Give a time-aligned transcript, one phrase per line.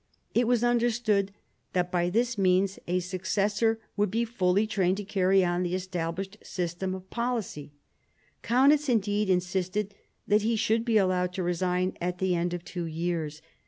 [0.33, 1.31] It was understood
[1.73, 6.37] that by this means a successor would be fully trained to carry on the established
[6.41, 7.73] system of policy.
[8.41, 9.93] Kaunitz indeed insisted
[10.27, 13.43] that he should be allowed to resign at the end of two years.